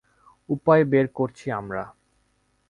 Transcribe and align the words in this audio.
উপায় 0.49 0.83
বের 0.83 1.07
করছি 1.07 1.45
আমরা। 1.51 1.83